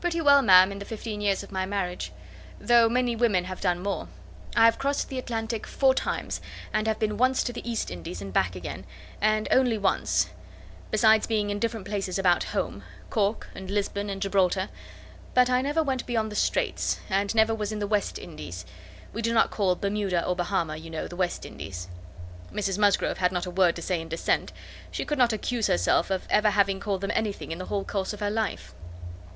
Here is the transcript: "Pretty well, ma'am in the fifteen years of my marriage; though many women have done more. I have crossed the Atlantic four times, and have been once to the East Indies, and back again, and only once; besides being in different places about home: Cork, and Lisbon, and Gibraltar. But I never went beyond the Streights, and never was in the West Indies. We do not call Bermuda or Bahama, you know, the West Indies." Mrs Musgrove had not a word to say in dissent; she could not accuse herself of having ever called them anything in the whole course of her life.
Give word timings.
"Pretty 0.00 0.20
well, 0.20 0.42
ma'am 0.42 0.72
in 0.72 0.80
the 0.80 0.84
fifteen 0.84 1.20
years 1.20 1.44
of 1.44 1.52
my 1.52 1.64
marriage; 1.64 2.10
though 2.58 2.88
many 2.88 3.14
women 3.14 3.44
have 3.44 3.60
done 3.60 3.78
more. 3.78 4.08
I 4.56 4.64
have 4.64 4.76
crossed 4.76 5.08
the 5.08 5.20
Atlantic 5.20 5.68
four 5.68 5.94
times, 5.94 6.40
and 6.72 6.88
have 6.88 6.98
been 6.98 7.16
once 7.16 7.44
to 7.44 7.52
the 7.52 7.70
East 7.70 7.88
Indies, 7.88 8.20
and 8.20 8.32
back 8.32 8.56
again, 8.56 8.84
and 9.20 9.46
only 9.52 9.78
once; 9.78 10.30
besides 10.90 11.28
being 11.28 11.48
in 11.50 11.60
different 11.60 11.86
places 11.86 12.18
about 12.18 12.42
home: 12.42 12.82
Cork, 13.08 13.50
and 13.54 13.70
Lisbon, 13.70 14.10
and 14.10 14.20
Gibraltar. 14.20 14.68
But 15.32 15.48
I 15.48 15.62
never 15.62 15.84
went 15.84 16.06
beyond 16.06 16.32
the 16.32 16.34
Streights, 16.34 16.98
and 17.08 17.32
never 17.32 17.54
was 17.54 17.70
in 17.70 17.78
the 17.78 17.86
West 17.86 18.18
Indies. 18.18 18.66
We 19.12 19.22
do 19.22 19.32
not 19.32 19.52
call 19.52 19.76
Bermuda 19.76 20.26
or 20.26 20.34
Bahama, 20.34 20.76
you 20.76 20.90
know, 20.90 21.06
the 21.06 21.14
West 21.14 21.46
Indies." 21.46 21.86
Mrs 22.52 22.78
Musgrove 22.78 23.18
had 23.18 23.30
not 23.30 23.46
a 23.46 23.50
word 23.52 23.76
to 23.76 23.82
say 23.82 24.00
in 24.00 24.08
dissent; 24.08 24.52
she 24.90 25.04
could 25.04 25.18
not 25.18 25.32
accuse 25.32 25.68
herself 25.68 26.10
of 26.10 26.26
having 26.26 26.52
ever 26.78 26.82
called 26.84 27.00
them 27.00 27.12
anything 27.14 27.52
in 27.52 27.58
the 27.58 27.66
whole 27.66 27.84
course 27.84 28.12
of 28.12 28.18
her 28.18 28.30
life. 28.32 28.74